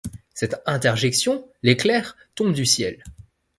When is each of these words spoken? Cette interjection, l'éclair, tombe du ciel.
Cette 0.33 0.59
interjection, 0.65 1.47
l'éclair, 1.61 2.17
tombe 2.33 2.53
du 2.53 2.65
ciel. 2.65 3.03